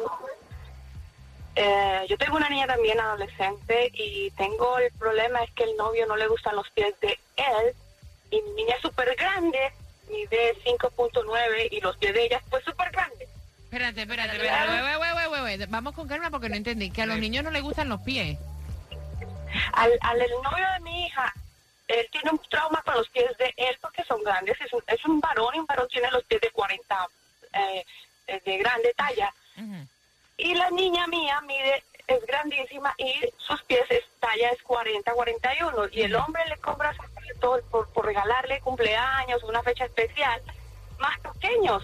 eh, 1.54 2.06
yo 2.08 2.16
tengo 2.16 2.36
una 2.36 2.48
niña 2.48 2.66
también 2.66 2.98
adolescente 2.98 3.90
y 3.92 4.30
tengo 4.32 4.78
el 4.78 4.90
problema 4.92 5.42
es 5.42 5.50
que 5.52 5.64
el 5.64 5.76
novio 5.76 6.06
no 6.06 6.16
le 6.16 6.26
gustan 6.26 6.56
los 6.56 6.68
pies 6.70 6.98
de 7.00 7.18
él 7.36 7.74
y 8.30 8.40
mi 8.40 8.62
niña 8.62 8.76
es 8.76 8.80
súper 8.80 9.14
grande, 9.14 9.70
mide 10.08 10.56
5.9 10.64 11.68
y 11.70 11.80
los 11.80 11.96
pies 11.98 12.14
de 12.14 12.24
ella 12.24 12.42
pues 12.48 12.64
súper 12.64 12.90
grandes. 12.90 13.28
Espérate, 13.64 14.02
espérate, 14.02 14.36
espérate. 14.36 14.82
Wey, 14.82 14.96
wey, 14.96 15.12
wey, 15.12 15.26
wey, 15.28 15.58
wey. 15.58 15.66
Vamos 15.68 15.94
con 15.94 16.08
calma 16.08 16.30
porque 16.30 16.48
no 16.48 16.56
entendí. 16.56 16.90
Que 16.90 17.02
a 17.02 17.06
los 17.06 17.18
niños 17.18 17.44
no 17.44 17.50
les 17.50 17.62
gustan 17.62 17.88
los 17.88 18.00
pies. 18.02 18.38
Al, 19.72 19.92
al 20.00 20.20
el 20.20 20.30
novio 20.42 20.66
de 20.74 20.80
mi 20.80 21.06
hija, 21.06 21.34
él 21.88 22.08
tiene 22.10 22.30
un 22.30 22.38
trauma 22.50 22.82
con 22.82 22.94
los 22.94 23.08
pies 23.10 23.36
de 23.38 23.52
él 23.56 23.76
porque 23.80 24.04
son 24.04 24.22
grandes. 24.22 24.60
Es 24.60 24.72
un, 24.72 24.82
es 24.86 25.04
un 25.04 25.20
varón 25.20 25.54
y 25.54 25.58
un 25.58 25.66
varón 25.66 25.88
tiene 25.88 26.10
los 26.10 26.24
pies 26.24 26.40
de 26.40 26.50
40 26.50 27.08
eh, 27.52 27.84
eh, 28.26 28.42
de 28.44 28.58
grande 28.58 28.94
talla. 28.94 29.32
Y 30.38 30.54
la 30.54 30.70
niña 30.70 31.06
mía 31.06 31.40
mide, 31.42 31.84
es 32.06 32.26
grandísima 32.26 32.94
y 32.98 33.14
sus 33.36 33.62
pies 33.64 33.84
es 33.90 34.02
talla 34.18 34.50
es 34.50 34.62
40, 34.62 35.12
41. 35.12 35.88
Y 35.92 36.02
el 36.02 36.14
hombre 36.16 36.42
le 36.48 36.56
compra 36.58 36.94
zapatos 36.94 37.62
por, 37.70 37.88
por 37.92 38.06
regalarle 38.06 38.60
cumpleaños, 38.60 39.42
una 39.44 39.62
fecha 39.62 39.84
especial, 39.84 40.40
más 40.98 41.18
pequeños. 41.20 41.82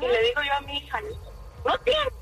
Y 0.00 0.06
le 0.06 0.22
digo 0.22 0.42
yo 0.42 0.52
a 0.54 0.60
mi 0.62 0.78
hija, 0.78 1.00
no 1.64 1.78
zapatos 1.78 2.12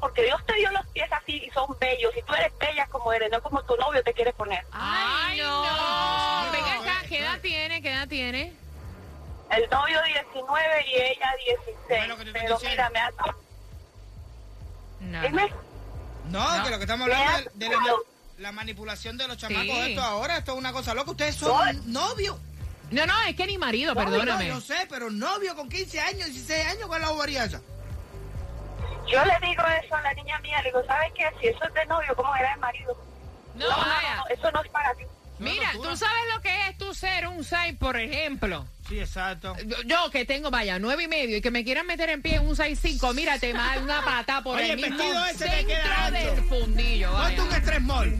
porque 0.00 0.22
Dios 0.24 0.40
te 0.46 0.54
dio 0.54 0.70
los 0.72 0.86
pies 0.88 1.10
así 1.12 1.42
y 1.44 1.50
son 1.50 1.66
bellos. 1.80 2.12
Y 2.16 2.22
tú 2.22 2.34
eres 2.34 2.52
bella 2.58 2.86
como 2.86 3.12
eres, 3.12 3.30
no 3.30 3.42
como 3.42 3.62
tu 3.64 3.76
novio 3.76 4.02
te 4.02 4.12
quiere 4.12 4.32
poner. 4.32 4.64
Ay, 4.72 5.38
no. 5.40 5.62
Venga 6.52 6.74
acá, 6.80 7.02
¿qué 7.08 7.18
edad 7.20 7.40
tiene? 7.40 7.82
¿Qué 7.82 7.90
edad 7.92 8.08
tiene? 8.08 8.52
El 9.50 9.68
novio 9.70 9.98
19 10.32 10.86
y 10.86 10.94
ella 10.94 11.30
16. 11.46 11.76
Bueno, 11.88 12.16
que 12.18 12.24
te 12.24 12.30
estoy 12.30 12.42
Pero 12.46 12.58
mira, 12.70 12.90
me 12.90 12.98
ha... 12.98 13.10
No, 15.00 15.22
Dime. 15.22 15.52
No, 16.30 16.56
No. 16.58 16.64
que 16.64 16.70
lo 16.70 16.76
que 16.78 16.84
estamos 16.84 17.04
hablando 17.08 17.50
de, 17.54 17.66
de 17.68 17.74
la, 17.74 17.82
la 18.38 18.52
manipulación 18.52 19.16
de 19.16 19.26
los 19.28 19.36
chamacos, 19.38 19.64
Sí. 19.74 19.90
esto 19.92 20.02
ahora, 20.02 20.36
esto 20.38 20.52
es 20.52 20.58
una 20.58 20.72
cosa 20.72 20.92
loca. 20.94 21.12
Ustedes 21.12 21.36
son 21.36 21.90
novios. 21.92 22.36
no, 22.90 23.06
no, 23.06 23.20
es 23.22 23.36
que 23.36 23.46
ni 23.46 23.56
marido, 23.58 23.94
No, 23.94 24.00
perdóname. 24.04 24.48
yo 24.48 24.60
sé, 24.60 24.86
pero 24.90 25.08
novio 25.10 25.54
con 25.56 25.68
15 25.68 26.00
años, 26.00 26.26
16 26.26 26.66
años, 26.66 26.86
¿cuál 26.88 27.00
es 27.02 27.08
la 27.08 27.14
bobería 27.14 27.44
esa? 27.44 27.62
Yo 29.10 29.24
le 29.24 29.46
digo 29.46 29.62
eso 29.84 29.94
a 29.96 30.02
la 30.02 30.14
niña 30.14 30.38
mía, 30.40 30.58
le 30.62 30.68
digo, 30.68 30.84
¿sabes 30.86 31.12
qué? 31.16 31.24
Si 31.40 31.46
eso 31.48 31.64
es 31.64 31.74
de 31.74 31.86
novio, 31.86 32.14
¿cómo 32.14 32.34
era 32.36 32.50
de 32.54 32.60
marido? 32.60 32.96
No, 33.54 33.68
no, 33.68 33.70
no, 33.70 33.76
vaya. 33.78 34.16
no, 34.16 34.26
eso 34.28 34.50
no 34.52 34.62
es 34.62 34.70
para 34.70 34.94
ti. 34.94 35.04
Mira, 35.38 35.70
tú 35.72 35.96
sabes 35.96 36.22
lo 36.34 36.40
que 36.42 36.68
es 36.68 36.76
tú 36.78 36.92
ser 36.94 37.26
un 37.28 37.44
6, 37.44 37.76
por 37.78 37.96
ejemplo. 37.96 38.66
Sí, 38.88 38.98
exacto. 38.98 39.54
Yo, 39.86 40.10
que 40.10 40.24
tengo, 40.24 40.50
vaya, 40.50 40.78
nueve 40.80 41.04
y 41.04 41.08
medio 41.08 41.36
y 41.36 41.40
que 41.40 41.50
me 41.52 41.62
quieran 41.64 41.86
meter 41.86 42.10
en 42.10 42.22
pie 42.22 42.36
en 42.36 42.48
un 42.48 42.56
6-5, 42.56 43.14
mira, 43.14 43.38
te 43.38 43.52
da 43.52 43.76
una 43.80 44.02
pata 44.04 44.42
por 44.42 44.56
Oye, 44.56 44.72
el 44.72 44.84
el 44.84 44.90
mismo 44.90 44.98
vestido 44.98 45.24
ese 45.26 45.48
te 45.48 45.66
queda 45.66 46.10
del 46.10 46.42
fundillo, 46.48 47.10
Ponte 47.12 47.22
vaya. 47.24 47.42
un 47.44 47.52
estrés 47.54 47.80
mall. 47.82 48.16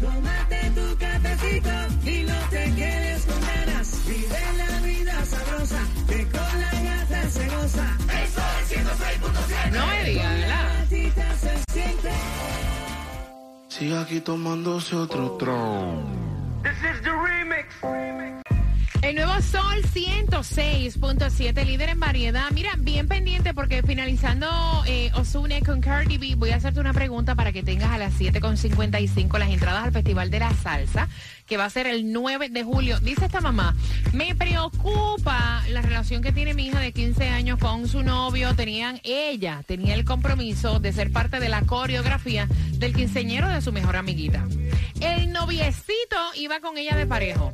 Tómate 0.00 0.70
tu 0.74 0.98
cafecito 0.98 1.70
y 2.10 2.22
no 2.24 2.34
te 2.50 2.74
quedes 2.74 3.24
con 3.24 3.40
ganas. 3.40 4.06
Vive 4.06 4.40
la 4.58 4.80
vida 4.80 5.24
sabrosa, 5.24 5.80
que 6.08 6.26
con 6.26 6.60
la 6.60 6.70
gata 6.70 6.81
se 7.32 7.48
goza. 7.48 7.96
Eso 8.24 8.42
es 8.60 8.70
106.7. 8.70 9.70
No 9.72 9.86
me 9.86 10.04
digas, 10.04 10.34
¿verdad? 10.38 10.86
Se 10.88 11.72
siente. 11.72 12.10
Sigue 13.68 13.98
aquí 13.98 14.20
tomándose 14.20 14.96
otro 14.96 15.32
tron. 15.32 16.22
El 19.02 19.16
nuevo 19.16 19.32
Sol 19.42 19.82
106.7, 19.82 21.66
líder 21.66 21.88
en 21.88 21.98
variedad. 21.98 22.48
Mira, 22.52 22.70
bien 22.78 23.08
pendiente 23.08 23.52
porque 23.52 23.82
finalizando 23.82 24.46
eh, 24.86 25.10
Osune 25.14 25.60
con 25.62 25.80
Cardi 25.80 26.18
B, 26.18 26.36
voy 26.36 26.50
a 26.50 26.56
hacerte 26.56 26.78
una 26.78 26.92
pregunta 26.92 27.34
para 27.34 27.50
que 27.50 27.64
tengas 27.64 27.90
a 27.90 27.98
las 27.98 28.14
7.55 28.14 29.38
las 29.40 29.50
entradas 29.50 29.82
al 29.84 29.92
Festival 29.92 30.30
de 30.30 30.38
la 30.38 30.54
Salsa, 30.54 31.08
que 31.46 31.56
va 31.56 31.64
a 31.64 31.70
ser 31.70 31.88
el 31.88 32.12
9 32.12 32.50
de 32.50 32.62
julio. 32.62 33.00
Dice 33.00 33.24
esta 33.24 33.40
mamá, 33.40 33.74
me 34.12 34.36
preocupa 34.36 35.64
la 35.68 35.82
relación 35.82 36.22
que 36.22 36.30
tiene 36.30 36.54
mi 36.54 36.68
hija 36.68 36.78
de 36.78 36.92
15 36.92 37.28
años 37.28 37.58
con 37.58 37.88
su 37.88 38.04
novio. 38.04 38.54
Tenían, 38.54 39.00
ella 39.02 39.64
tenía 39.66 39.94
el 39.94 40.04
compromiso 40.04 40.78
de 40.78 40.92
ser 40.92 41.10
parte 41.10 41.40
de 41.40 41.48
la 41.48 41.62
coreografía 41.62 42.46
del 42.74 42.94
quinceñero 42.94 43.48
de 43.48 43.62
su 43.62 43.72
mejor 43.72 43.96
amiguita. 43.96 44.46
El 45.00 45.32
noviecito 45.32 46.16
iba 46.36 46.60
con 46.60 46.78
ella 46.78 46.94
de 46.94 47.06
parejo, 47.08 47.52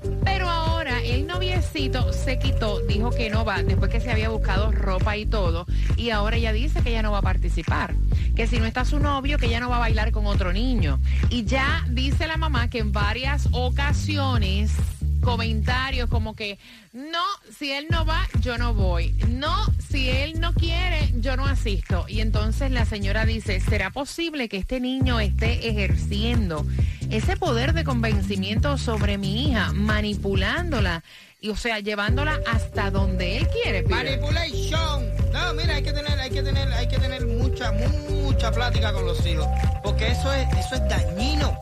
el 0.97 1.27
noviecito 1.27 2.13
se 2.13 2.39
quitó, 2.39 2.81
dijo 2.81 3.11
que 3.11 3.31
no 3.31 3.45
va, 3.45 3.63
después 3.63 3.91
que 3.91 4.01
se 4.01 4.11
había 4.11 4.29
buscado 4.29 4.73
ropa 4.73 5.17
y 5.17 5.27
todo, 5.27 5.67
y 5.97 6.11
ahora 6.11 6.37
ella 6.37 6.53
dice 6.53 6.83
que 6.83 6.91
ella 6.91 7.03
no 7.03 7.13
va 7.13 7.19
a 7.19 7.23
participar, 7.23 7.95
que 8.35 8.47
si 8.47 8.59
no 8.59 8.67
está 8.67 8.85
su 8.85 8.99
novio, 8.99 9.39
que 9.39 9.47
ella 9.47 9.61
no 9.61 9.69
va 9.69 9.77
a 9.77 9.81
bailar 9.81 10.13
con 10.13 10.27
otro 10.27 10.53
niño. 10.53 11.01
Y 11.29 11.45
ya 11.45 11.85
dice 11.91 12.27
la 12.27 12.37
mamá 12.37 12.71
que 12.71 12.79
en 12.79 12.93
varias 12.93 13.49
ocasiones 13.53 14.73
comentarios 15.21 16.09
como 16.09 16.35
que 16.35 16.59
no, 16.93 17.25
si 17.57 17.73
él 17.73 17.87
no 17.91 18.07
va, 18.07 18.27
yo 18.41 18.57
no 18.57 18.73
voy. 18.73 19.13
No, 19.29 19.55
si 19.89 20.09
él 20.09 20.41
no 20.41 20.55
quiere, 20.55 21.13
yo 21.21 21.37
no 21.37 21.45
asisto. 21.45 22.07
Y 22.09 22.21
entonces 22.21 22.71
la 22.71 22.87
señora 22.87 23.27
dice, 23.27 23.61
¿será 23.61 23.91
posible 23.91 24.49
que 24.49 24.57
este 24.57 24.81
niño 24.81 25.21
esté 25.21 25.69
ejerciendo 25.69 26.65
ese 27.11 27.37
poder 27.37 27.73
de 27.73 27.85
convencimiento 27.85 28.79
sobre 28.79 29.19
mi 29.19 29.49
hija, 29.49 29.73
manipulándola? 29.73 31.03
Y 31.41 31.51
o 31.51 31.57
sea, 31.57 31.79
llevándola 31.79 32.41
hasta 32.47 32.91
donde 32.91 33.39
él 33.39 33.49
quiere. 33.49 33.83
Peter? 33.83 34.21
Manipulation. 34.21 35.07
No, 35.33 35.55
mira, 35.55 35.77
hay 35.77 35.83
que 35.83 35.93
tener, 35.93 36.19
hay 36.19 36.31
que 36.31 36.43
tener, 36.43 36.73
hay 36.73 36.89
que 36.89 36.99
tener 36.99 37.27
mucha, 37.27 37.73
mucha 37.73 38.51
plática 38.51 38.93
con 38.93 39.07
los 39.07 39.25
hijos. 39.25 39.47
Porque 39.83 40.09
eso 40.09 40.33
es, 40.33 40.49
eso 40.57 40.75
es 40.75 40.89
dañino. 40.89 41.59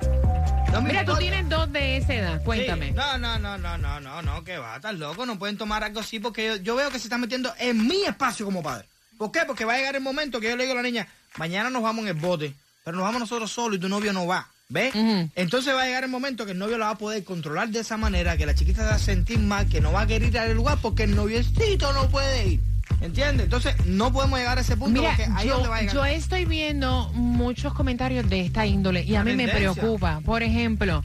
No 0.73 0.83
Mira, 0.83 1.05
tú 1.05 1.17
tienes 1.17 1.49
dos 1.49 1.73
de 1.73 1.99
esa 1.99 2.15
edad, 2.15 2.43
cuéntame. 2.43 2.89
Sí. 2.89 2.93
No, 2.95 3.19
no, 3.19 3.39
no, 3.39 3.57
no, 3.57 3.79
no, 3.79 4.01
no, 4.01 4.23
no, 4.23 4.45
que 4.45 4.59
va, 4.59 4.77
estás 4.77 4.95
loco, 4.95 5.25
no 5.25 5.39
pueden 5.39 5.57
tomar 5.57 5.85
algo 5.85 6.01
así 6.01 6.21
porque 6.21 6.47
yo, 6.47 6.57
yo 6.57 6.77
veo 6.77 6.91
que 6.91 6.99
se 6.99 7.07
están 7.07 7.21
metiendo 7.21 7.55
en 7.59 7.87
mi 7.87 8.05
espacio 8.05 8.45
como 8.45 8.63
padre. 8.63 8.87
¿Por 9.17 9.31
qué? 9.31 9.41
Porque 9.47 9.65
va 9.65 9.75
a 9.75 9.79
llegar 9.79 9.97
el 9.97 10.03
momento 10.03 10.41
que 10.41 10.51
yo 10.51 10.57
le 10.57 10.65
digo 10.65 10.73
a 10.73 10.83
la 10.83 10.83
niña, 10.83 11.07
mañana 11.37 11.71
nos 11.71 11.83
vamos 11.83 12.03
en 12.03 12.09
el 12.09 12.15
bote, 12.15 12.55
pero 12.85 12.97
nos 12.97 13.05
vamos 13.05 13.21
nosotros 13.21 13.51
solos 13.51 13.79
y 13.79 13.81
tu 13.81 13.89
novio 13.89 14.13
no 14.13 14.27
va. 14.27 14.49
¿Ves? 14.69 14.95
Ujú. 14.95 15.31
Entonces 15.37 15.75
va 15.75 15.83
a 15.83 15.87
llegar 15.87 16.05
el 16.05 16.11
momento 16.11 16.45
que 16.45 16.53
el 16.53 16.59
novio 16.59 16.77
la 16.77 16.87
va 16.87 16.93
a 16.93 16.99
poder 16.99 17.23
controlar 17.25 17.69
de 17.69 17.81
esa 17.81 17.97
manera, 17.97 18.37
que 18.37 18.47
la 18.47 18.55
chiquita 18.55 18.83
se 18.83 18.89
va 18.89 18.95
a 18.95 18.99
sentir 18.99 19.39
mal, 19.39 19.69
que 19.69 19.81
no 19.81 19.93
va 19.93 20.03
a 20.03 20.07
querer 20.07 20.29
ir 20.29 20.39
al 20.39 20.55
lugar 20.55 20.79
porque 20.83 21.05
el 21.05 21.15
noviecito 21.15 21.93
no 21.93 22.09
puede 22.09 22.49
ir. 22.49 22.61
¿Entiendes? 23.01 23.45
Entonces 23.45 23.75
no 23.85 24.13
podemos 24.13 24.39
llegar 24.39 24.59
a 24.59 24.63
ese 24.63 24.77
punto 24.77 25.01
Mira, 25.01 25.15
porque 25.15 25.31
ahí 25.37 25.49
yo, 25.49 25.55
donde 25.55 25.69
va 25.69 25.77
a 25.77 25.81
llegar. 25.81 25.95
yo 25.95 26.05
estoy 26.07 26.47
viendo 26.47 27.11
muchos 27.15 27.75
comentarios 27.75 28.29
de 28.29 28.41
esta 28.41 28.65
índole 28.65 29.03
y 29.03 29.15
a 29.17 29.23
mí 29.25 29.35
me 29.35 29.49
preocupa. 29.49 30.21
Por 30.25 30.43
ejemplo, 30.43 31.05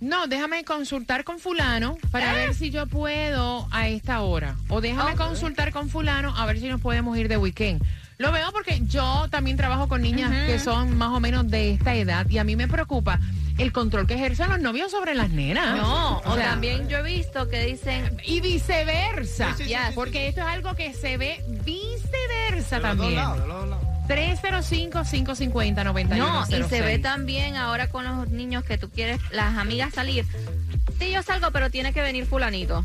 no, 0.00 0.26
déjame 0.26 0.64
consultar 0.64 1.24
con 1.24 1.38
fulano 1.38 1.96
para 2.10 2.32
ver 2.32 2.54
si 2.54 2.70
yo 2.70 2.86
puedo 2.86 3.68
a 3.70 3.88
esta 3.88 4.20
hora. 4.22 4.56
O 4.68 4.80
déjame 4.80 5.16
consultar 5.16 5.72
con 5.72 5.88
fulano 5.88 6.36
a 6.36 6.46
ver 6.46 6.60
si 6.60 6.68
nos 6.68 6.80
podemos 6.80 7.16
ir 7.18 7.28
de 7.28 7.36
weekend. 7.36 7.82
Lo 8.22 8.30
veo 8.30 8.52
porque 8.52 8.80
yo 8.86 9.26
también 9.30 9.56
trabajo 9.56 9.88
con 9.88 10.00
niñas 10.00 10.30
que 10.46 10.60
son 10.60 10.96
más 10.96 11.08
o 11.10 11.18
menos 11.18 11.50
de 11.50 11.72
esta 11.72 11.92
edad 11.96 12.24
y 12.30 12.38
a 12.38 12.44
mí 12.44 12.54
me 12.54 12.68
preocupa 12.68 13.18
el 13.58 13.72
control 13.72 14.06
que 14.06 14.14
ejercen 14.14 14.48
los 14.48 14.60
novios 14.60 14.92
sobre 14.92 15.16
las 15.16 15.30
nenas. 15.30 15.76
No, 15.76 16.18
o 16.24 16.34
sea, 16.36 16.50
también 16.50 16.88
yo 16.88 16.98
he 16.98 17.02
visto 17.02 17.48
que 17.48 17.64
dicen, 17.64 18.16
Y 18.24 18.40
viceversa. 18.40 19.48
Sí, 19.48 19.54
sí, 19.58 19.64
sí, 19.64 19.70
Ya, 19.70 19.88
sí, 19.88 19.92
porque 19.96 20.18
sí. 20.20 20.26
esto 20.26 20.42
es 20.42 20.46
algo 20.46 20.76
que 20.76 20.94
se 20.94 21.16
ve 21.16 21.42
viceversa 21.64 22.76
De 22.76 22.82
los 22.82 22.96
dos 22.96 23.06
también. 23.06 23.14
lados, 23.16 23.40
de 23.42 23.48
los 23.48 23.60
dos 23.60 23.68
lados. 23.70 23.86
305-550-9106. 24.08 26.16
no, 26.16 26.44
y 26.48 26.62
se 26.68 26.80
ve 26.80 26.98
también 26.98 27.56
ahora 27.56 27.88
con 27.88 28.04
los 28.04 28.28
niños 28.28 28.64
que 28.64 28.78
tú 28.78 28.88
quieres, 28.90 29.20
las 29.32 29.56
amigas 29.58 29.94
salir. 29.94 30.24
Sí, 30.98 31.10
yo 31.10 31.22
salgo, 31.22 31.50
pero 31.50 31.70
tiene 31.70 31.92
que 31.92 32.02
venir 32.02 32.26
fulanito. 32.26 32.84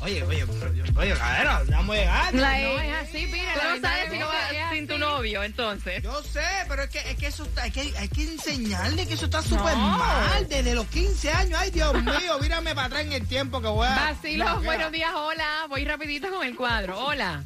Oye, 0.00 0.22
oye, 0.22 0.44
oye, 0.44 1.14
cadera, 1.14 1.62
ya 1.68 1.76
vamos 1.76 1.96
a 1.96 1.98
llegar. 1.98 2.34
No 2.34 2.46
es 2.80 2.94
así, 3.02 3.26
mira. 3.26 3.52
Tú 3.54 3.60
no 3.60 3.70
verdad 3.72 3.90
sabes 3.90 4.12
si 4.12 4.18
no 4.18 4.26
vas 4.28 4.70
sin 4.72 4.86
tu 4.86 4.98
novio, 4.98 5.42
entonces. 5.42 6.02
Yo 6.04 6.22
sé, 6.22 6.44
pero 6.68 6.82
es 6.84 6.90
que, 6.90 6.98
es 7.00 7.16
que 7.18 7.26
eso 7.26 7.42
está, 7.44 7.64
hay 7.64 7.72
que, 7.72 7.80
hay 7.98 8.08
que 8.08 8.22
enseñarle 8.22 9.06
que 9.08 9.14
eso 9.14 9.24
está 9.24 9.42
súper 9.42 9.76
No. 9.76 9.98
mal 9.98 10.48
desde 10.48 10.74
los 10.76 10.86
15 10.86 11.30
años. 11.32 11.58
Ay, 11.60 11.70
Dios 11.72 11.92
mío, 11.94 12.38
mírame 12.40 12.74
para 12.76 12.86
atrás 12.86 13.02
en 13.02 13.12
el 13.12 13.26
tiempo 13.26 13.60
que 13.60 13.66
voy 13.68 13.88
a. 13.88 14.12
Vacilo, 14.12 14.44
No, 14.44 14.60
buenos 14.62 14.92
días, 14.92 15.10
hola. 15.14 15.66
Voy 15.68 15.84
rapidito 15.84 16.30
con 16.30 16.46
el 16.46 16.54
cuadro. 16.54 16.96
Hola. 16.98 17.42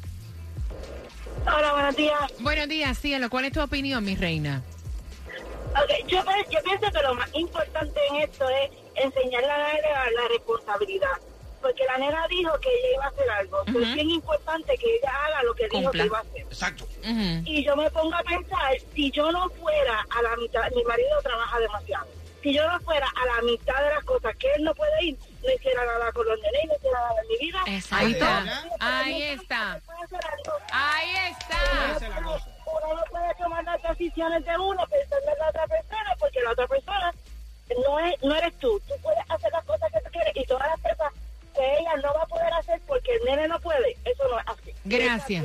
Hola, 1.46 1.72
buenos 1.72 1.96
días. 1.96 2.20
Buenos 2.40 2.68
días, 2.68 2.98
cielo. 2.98 3.30
¿Cuál 3.30 3.46
es 3.46 3.52
tu 3.52 3.62
opinión, 3.62 4.04
mi 4.04 4.14
reina? 4.14 4.62
Ok, 5.70 6.06
yo, 6.06 6.22
yo 6.50 6.62
pienso 6.62 6.92
que 6.92 7.02
lo 7.02 7.14
más 7.14 7.30
importante 7.34 7.98
en 8.10 8.16
esto 8.16 8.44
es 8.50 8.70
enseñarle 8.94 9.50
a 9.50 9.56
la 9.58 9.68
la 10.10 10.28
responsabilidad. 10.28 11.08
Porque 11.62 11.84
la 11.86 11.96
nena 11.98 12.26
dijo 12.28 12.52
que 12.60 12.68
ella 12.68 12.94
iba 12.94 13.04
a 13.04 13.08
hacer 13.08 13.30
algo. 13.30 13.62
Pero 13.66 13.80
es 13.80 13.94
bien 13.94 14.10
importante 14.10 14.76
que 14.76 14.96
ella 14.96 15.10
haga 15.24 15.42
lo 15.44 15.54
que 15.54 15.64
dijo 15.68 15.82
Cumpla. 15.82 16.02
que 16.02 16.06
iba 16.08 16.18
a 16.18 16.20
hacer. 16.20 16.42
Exacto. 16.42 16.84
Ujú. 16.84 17.42
Y 17.46 17.64
yo 17.64 17.76
me 17.76 17.90
pongo 17.90 18.14
a 18.14 18.22
pensar, 18.24 18.74
si 18.94 19.10
yo 19.12 19.30
no 19.32 19.48
fuera 19.50 20.04
a 20.10 20.22
la 20.22 20.36
mitad, 20.36 20.62
mi 20.74 20.82
marido 20.84 21.22
trabaja 21.22 21.58
demasiado. 21.60 22.06
si 22.42 22.52
yo 22.52 22.68
no 22.68 22.80
fuera 22.80 23.06
a 23.06 23.26
la 23.26 23.42
mitad 23.42 23.80
de 23.84 23.94
las 23.94 24.04
cosas 24.04 24.34
que 24.36 24.48
él 24.56 24.64
no 24.64 24.74
puede 24.74 25.04
ir, 25.04 25.16
no 25.44 25.52
hiciera 25.52 25.86
nada 25.86 26.10
con 26.10 26.26
los 26.26 26.36
nenes, 26.40 26.66
no 26.66 26.74
hiciera 26.74 27.00
nada 27.00 27.22
en 27.22 27.28
mi 27.28 27.38
vida. 27.38 27.60
Ahí 27.92 28.12
está. 28.12 28.64
Ahí 28.80 29.22
está. 29.22 29.80
Ahí 30.72 31.14
está. 31.30 32.08
Uno 32.66 32.94
no 32.94 33.04
puede 33.10 33.34
tomar 33.36 33.62
las 33.64 33.82
decisiones 33.82 34.44
de 34.44 34.58
uno 34.58 34.84
pensando 34.88 35.30
en 35.30 35.38
la 35.38 35.48
otra 35.48 35.66
persona, 35.68 36.16
porque 36.18 36.40
la 36.40 36.50
otra 36.50 36.66
persona 36.66 37.14
no, 37.86 38.00
es, 38.00 38.22
no 38.22 38.34
eres 38.34 38.58
tú. 38.58 38.81
Gracias. 45.16 45.44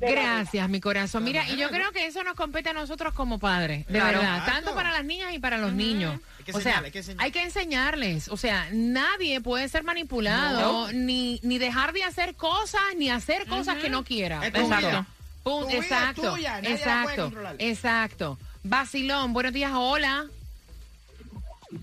La 0.00 0.10
Gracias, 0.10 0.68
mi 0.68 0.80
corazón. 0.80 1.24
Mira, 1.24 1.48
y 1.48 1.56
yo 1.56 1.68
creo 1.70 1.90
que 1.92 2.06
eso 2.06 2.22
nos 2.22 2.34
compete 2.34 2.70
a 2.70 2.72
nosotros 2.72 3.12
como 3.14 3.38
padres, 3.38 3.86
de 3.86 3.92
Claro. 3.94 4.18
verdad, 4.18 4.36
Exacto. 4.38 4.52
tanto 4.52 4.74
para 4.74 4.92
las 4.92 5.04
niñas 5.04 5.32
y 5.34 5.38
para 5.38 5.58
los 5.58 5.72
niños. 5.72 6.20
Hay 6.38 6.44
que 6.44 6.52
o 6.52 6.60
sea, 6.60 6.78
hay 6.80 6.90
que 6.90 6.98
enseñarle. 6.98 7.24
hay 7.24 7.30
que 7.32 7.42
enseñarles. 7.42 8.28
O 8.28 8.36
sea, 8.36 8.68
nadie 8.72 9.40
puede 9.40 9.68
ser 9.68 9.82
manipulado, 9.84 10.92
ni, 10.92 11.40
ni 11.42 11.58
dejar 11.58 11.92
de 11.92 12.04
hacer 12.04 12.34
cosas, 12.34 12.82
ni 12.96 13.10
hacer 13.10 13.46
cosas 13.46 13.78
que 13.78 13.88
no 13.90 14.04
quiera. 14.04 14.46
Exacto, 14.46 15.06
tuya, 15.44 16.60
exacto, 16.62 17.22
controlar. 17.24 17.56
exacto. 17.58 18.38
Vacilón, 18.62 19.32
buenos 19.32 19.52
días, 19.52 19.72
hola. 19.74 20.26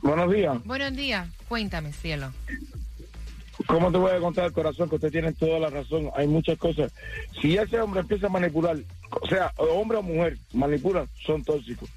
Buenos 0.01 0.31
días. 0.31 0.63
Buenos 0.63 0.95
días, 0.95 1.27
cuéntame, 1.47 1.91
cielo. 1.93 2.31
¿Cómo 3.67 3.91
te 3.91 3.97
voy 3.97 4.11
a 4.11 4.19
contar 4.19 4.45
el 4.45 4.51
corazón 4.53 4.89
que 4.89 4.95
usted 4.95 5.11
tiene 5.11 5.33
toda 5.33 5.59
la 5.59 5.69
razón? 5.69 6.09
Hay 6.15 6.27
muchas 6.27 6.57
cosas. 6.57 6.91
Si 7.41 7.57
ese 7.57 7.79
hombre 7.79 8.01
empieza 8.01 8.27
a 8.27 8.29
manipular, 8.29 8.77
o 9.21 9.27
sea, 9.27 9.51
hombre 9.57 9.97
o 9.97 10.03
mujer, 10.03 10.37
manipulan, 10.53 11.07
son 11.25 11.43
tóxicos. 11.43 11.89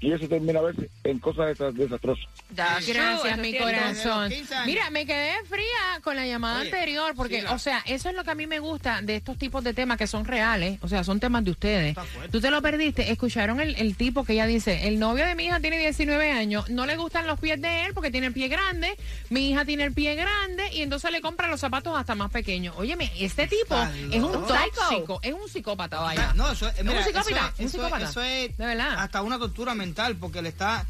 Y 0.00 0.12
eso 0.12 0.28
termina 0.28 0.60
a 0.60 0.62
veces 0.62 0.88
en 1.04 1.18
cosas 1.18 1.46
desas- 1.58 1.74
desastrosas. 1.74 2.24
Gracias, 2.50 3.38
mi 3.38 3.56
corazón. 3.58 4.28
Desde 4.28 4.38
los 4.40 4.48
15 4.48 4.54
años. 4.54 4.66
Mira, 4.66 4.90
me 4.90 5.06
quedé 5.06 5.32
fría 5.48 6.00
con 6.02 6.14
la 6.16 6.26
llamada 6.26 6.60
Oye, 6.60 6.70
anterior 6.70 7.14
porque, 7.16 7.40
sí, 7.40 7.46
o 7.50 7.58
sea, 7.58 7.82
eso 7.86 8.08
es 8.08 8.14
lo 8.14 8.22
que 8.24 8.30
a 8.30 8.34
mí 8.34 8.46
me 8.46 8.60
gusta 8.60 9.00
de 9.02 9.16
estos 9.16 9.36
tipos 9.38 9.64
de 9.64 9.74
temas 9.74 9.98
que 9.98 10.06
son 10.06 10.24
reales, 10.24 10.78
o 10.82 10.88
sea, 10.88 11.02
son 11.04 11.18
temas 11.20 11.44
de 11.44 11.50
ustedes. 11.50 11.96
Tú 12.30 12.40
te 12.40 12.50
lo 12.50 12.62
perdiste, 12.62 13.10
escucharon 13.10 13.60
el, 13.60 13.74
el 13.76 13.96
tipo 13.96 14.24
que 14.24 14.34
ella 14.34 14.46
dice, 14.46 14.86
el 14.86 14.98
novio 15.00 15.26
de 15.26 15.34
mi 15.34 15.46
hija 15.46 15.58
tiene 15.60 15.78
19 15.80 16.30
años, 16.30 16.70
no 16.70 16.86
le 16.86 16.96
gustan 16.96 17.26
los 17.26 17.40
pies 17.40 17.60
de 17.60 17.86
él 17.86 17.94
porque 17.94 18.10
tiene 18.12 18.28
el 18.28 18.32
pie 18.32 18.46
grande, 18.48 18.96
mi 19.30 19.50
hija 19.50 19.64
tiene 19.64 19.82
el 19.84 19.92
pie 19.92 20.14
grande 20.14 20.72
y 20.72 20.82
entonces 20.82 21.10
le 21.10 21.20
compra 21.20 21.48
los 21.48 21.58
zapatos 21.60 21.96
hasta 21.98 22.14
más 22.14 22.30
pequeños. 22.30 22.74
Óyeme, 22.78 23.10
este 23.18 23.46
tipo 23.48 23.74
es 24.12 24.22
un 24.22 24.32
tóxico, 24.46 25.18
es 25.22 25.32
un 25.34 25.48
psicópata, 25.48 26.00
vaya. 26.00 26.32
No, 26.34 26.52
eso 26.52 26.68
es, 26.68 26.84
mira, 26.84 26.98
un 27.00 27.04
psicópata, 27.04 27.30
eso 27.30 27.34
es, 27.34 27.34
un 27.34 27.48
eso 27.48 27.64
es- 27.64 27.70
psicópata. 27.72 28.10
eso 28.10 28.22
es 28.22 28.56
de 28.56 28.66
verdad. 28.66 28.94
hasta 28.98 29.22
una 29.22 29.38
tortura 29.38 29.74
mental 29.74 29.87
porque 30.18 30.42
le 30.42 30.48
está 30.50 30.84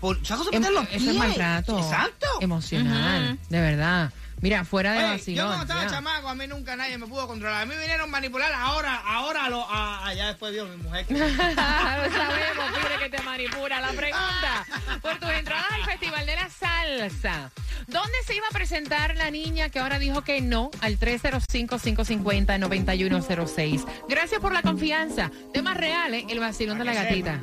por 0.00 0.16
se 0.26 0.32
Em- 0.52 0.64
eso 0.92 1.10
es 1.10 1.16
maltrato. 1.16 1.78
Exacto. 1.78 2.26
Emocional, 2.40 3.38
de 3.48 3.60
verdad. 3.60 4.12
Mira, 4.42 4.64
fuera 4.64 4.94
de 4.94 5.04
Oye, 5.04 5.34
yo 5.34 5.44
cuando 5.44 5.64
estaba 5.64 5.82
ya. 5.82 5.90
chamaco, 5.90 6.26
a 6.30 6.34
mí 6.34 6.46
nunca 6.46 6.74
nadie 6.74 6.96
me 6.96 7.06
pudo 7.06 7.26
controlar. 7.28 7.60
A 7.60 7.66
mí 7.66 7.74
vinieron 7.78 8.08
a 8.08 8.10
manipular 8.10 8.50
ahora, 8.54 8.94
ahora 9.04 9.50
lo, 9.50 9.68
a, 9.68 10.06
allá 10.06 10.28
después 10.28 10.54
vio 10.54 10.64
mi 10.64 10.78
mujer. 10.78 11.04
que- 11.04 11.14
sabemos, 11.18 11.44
pide 12.80 12.98
que 13.02 13.10
te 13.14 13.22
manipula. 13.22 13.82
La 13.82 13.88
pregunta, 13.92 14.64
por 15.02 15.18
tus 15.18 15.28
entradas 15.30 15.66
al 15.72 15.84
Festival 15.84 16.24
de 16.24 16.36
la 16.36 16.48
Salsa, 16.48 17.50
¿dónde 17.86 18.14
se 18.26 18.34
iba 18.34 18.46
a 18.46 18.50
presentar 18.54 19.14
la 19.16 19.30
niña 19.30 19.68
que 19.68 19.78
ahora 19.78 19.98
dijo 19.98 20.22
que 20.22 20.40
no 20.40 20.70
al 20.80 20.98
305-550-9106? 20.98 23.84
Gracias 24.08 24.40
por 24.40 24.54
la 24.54 24.62
confianza. 24.62 25.30
Temas 25.52 25.76
reales, 25.76 26.24
el 26.30 26.40
vacilón 26.40 26.78
de 26.78 26.86
la 26.86 26.94
gatita. 26.94 27.42